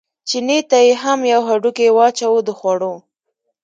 [0.29, 2.93] چیني ته یې هم یو هډوکی واچاوه د خوړو.